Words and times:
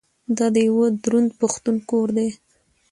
دا 0.37 0.47
د 0.55 0.57
یوه 0.69 0.85
دروند 1.03 1.29
پښتون 1.41 1.75
کور 1.89 2.07
دی. 2.17 2.29